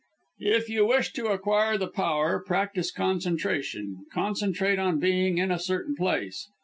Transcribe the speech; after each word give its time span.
If 0.39 0.67
you 0.67 0.87
wish 0.87 1.13
to 1.13 1.27
acquire 1.27 1.77
the 1.77 1.87
power, 1.87 2.39
practise 2.43 2.89
concentration 2.89 4.03
concentrate 4.11 4.79
on 4.79 4.97
being 4.97 5.37
in 5.37 5.51
a 5.51 5.59
certain 5.59 5.93
place. 5.95 6.49